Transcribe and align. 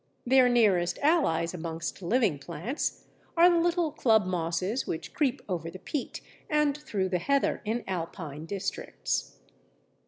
Their 0.25 0.49
nearest 0.49 0.97
allies 1.03 1.53
amongst 1.53 2.01
living 2.01 2.39
plants 2.39 3.03
are 3.37 3.51
the 3.51 3.59
little 3.59 3.91
club 3.91 4.25
mosses 4.25 4.87
which 4.87 5.13
creep 5.13 5.43
over 5.47 5.69
the 5.69 5.77
peat 5.77 6.21
and 6.49 6.75
through 6.75 7.09
the 7.09 7.19
heather 7.19 7.61
in 7.65 7.83
alpine 7.87 8.47
districts. 8.47 9.37